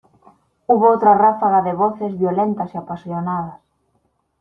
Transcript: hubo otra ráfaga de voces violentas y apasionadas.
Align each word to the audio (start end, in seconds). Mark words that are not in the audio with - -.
hubo 0.65 0.89
otra 0.89 1.15
ráfaga 1.15 1.61
de 1.61 1.73
voces 1.73 2.17
violentas 2.17 2.73
y 2.73 2.77
apasionadas. 2.79 3.61